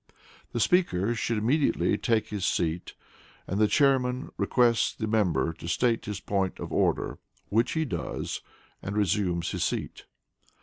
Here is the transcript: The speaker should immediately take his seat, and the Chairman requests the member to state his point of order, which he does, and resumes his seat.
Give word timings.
The 0.51 0.59
speaker 0.59 1.13
should 1.13 1.37
immediately 1.37 1.95
take 1.95 2.29
his 2.29 2.43
seat, 2.43 2.95
and 3.45 3.61
the 3.61 3.67
Chairman 3.67 4.31
requests 4.35 4.91
the 4.95 5.05
member 5.05 5.53
to 5.53 5.67
state 5.67 6.05
his 6.05 6.19
point 6.19 6.57
of 6.59 6.73
order, 6.73 7.19
which 7.49 7.73
he 7.73 7.85
does, 7.85 8.41
and 8.81 8.97
resumes 8.97 9.51
his 9.51 9.63
seat. 9.63 10.05